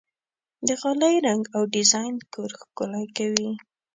[0.67, 3.51] د غالۍ رنګ او ډیزاین کور ښکلی کوي.